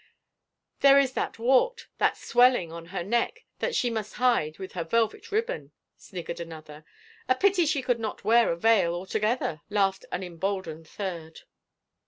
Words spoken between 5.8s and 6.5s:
sniggered